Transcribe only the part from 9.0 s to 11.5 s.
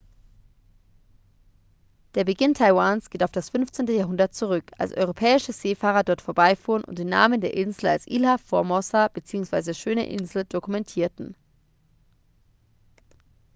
bzw. schöne insel dokumentierten